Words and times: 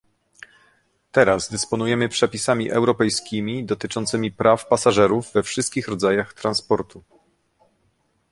Teraz 1.11 1.49
dysponujemy 1.51 2.09
przepisami 2.09 2.71
europejskimi 2.71 3.65
dotyczącymi 3.65 4.31
praw 4.31 4.67
pasażerów 4.67 5.31
we 5.33 5.43
wszystkich 5.43 5.87
rodzajach 5.87 6.33
transportu 6.33 7.03